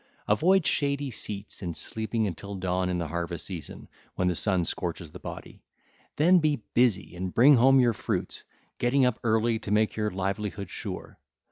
[0.27, 5.11] Avoid shady seats and sleeping until dawn in the harvest season, when the sun scorches
[5.11, 5.61] the body.
[6.15, 8.43] Then be busy, and bring home your fruits,
[8.79, 11.19] getting up early to make your livelihood sure.